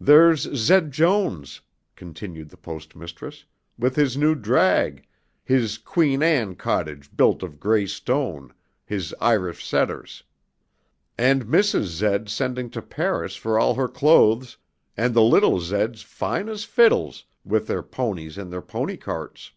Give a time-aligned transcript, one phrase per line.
[0.00, 1.60] "There's Zed Jones,"
[1.94, 3.44] continued the Post Mistress,
[3.78, 5.04] "with his new drag,
[5.44, 8.54] his Queen Anne cottage built of gray stone,
[8.86, 10.22] his Irish setters.
[11.18, 11.82] And Mrs.
[11.88, 14.56] Zed sending to Paris for all her clothes,
[14.96, 19.52] and the little Zeds fine as fiddles with their ponies and their pony carts."